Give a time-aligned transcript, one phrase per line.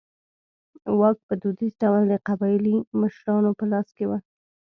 [0.99, 4.11] واک په دودیز ډول د قبایلي مشرانو په لاس کې و.